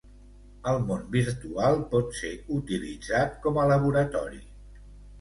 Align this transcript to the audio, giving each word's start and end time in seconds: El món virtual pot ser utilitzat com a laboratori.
El 0.71 0.79
món 0.85 1.03
virtual 1.17 1.77
pot 1.93 2.19
ser 2.23 2.33
utilitzat 2.59 3.39
com 3.47 3.63
a 3.67 3.71
laboratori. 3.77 4.47